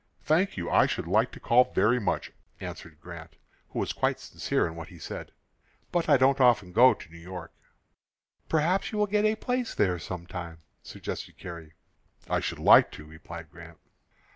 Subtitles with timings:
[0.23, 3.35] "Thank you; I should like to call very much," answered Grant,
[3.69, 5.31] who was quite sincere in what he said.
[5.91, 7.53] "But I don't often go to New York."
[8.49, 11.73] "Perhaps you will get a place there some time," suggested Carrie.
[12.27, 13.77] "I should like to," replied Grant.